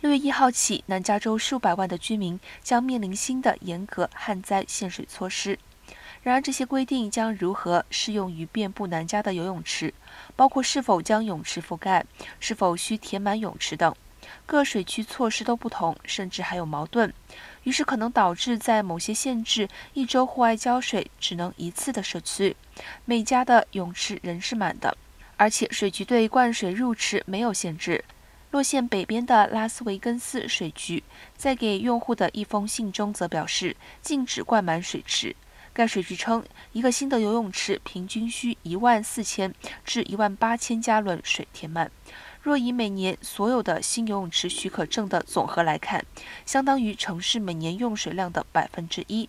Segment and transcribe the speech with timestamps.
[0.00, 5.58] 六月一号起，南加州数百万的居民将面临新的严格旱灾限水措施。
[6.22, 9.92] 然而，这些规定将如何适用于遍布南加的游泳池，
[10.36, 12.06] 包括是否将泳池覆盖、
[12.38, 13.92] 是否需填满泳池等，
[14.46, 17.12] 各水区措施都不同，甚至还有矛盾。
[17.64, 22.56] 于是，可能导致在某些限制一周户外浇水只能一次的社区，
[23.04, 24.96] 每家的泳池仍是满的，
[25.36, 28.04] 而且水局对灌水入池没有限制。
[28.50, 31.02] 洛县北边的拉斯维根斯水局
[31.36, 35.36] 在给用户的一封信中则表示，禁止灌满水池。
[35.74, 36.42] 该水局称，
[36.72, 39.54] 一个新的游泳池平均需一万四千
[39.84, 41.90] 至一万八千加仑水填满。
[42.40, 46.04] 若以每年所有的新游泳池许可证的总和来看，
[46.46, 49.28] 相当于城市每年用水量的百分之一。